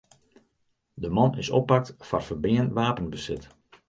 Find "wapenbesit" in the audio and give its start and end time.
2.77-3.43